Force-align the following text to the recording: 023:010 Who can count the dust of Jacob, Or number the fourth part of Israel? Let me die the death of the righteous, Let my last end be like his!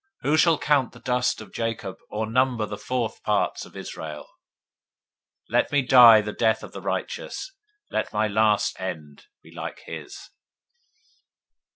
023:010 0.25 0.31
Who 0.31 0.35
can 0.39 0.57
count 0.57 0.91
the 0.93 0.99
dust 0.99 1.41
of 1.41 1.53
Jacob, 1.53 1.97
Or 2.09 2.25
number 2.25 2.65
the 2.65 2.75
fourth 2.75 3.21
part 3.21 3.63
of 3.67 3.77
Israel? 3.77 4.27
Let 5.47 5.71
me 5.71 5.83
die 5.83 6.21
the 6.21 6.33
death 6.33 6.63
of 6.63 6.71
the 6.71 6.81
righteous, 6.81 7.51
Let 7.91 8.11
my 8.11 8.27
last 8.27 8.81
end 8.81 9.25
be 9.43 9.53
like 9.53 9.81
his! 9.85 10.17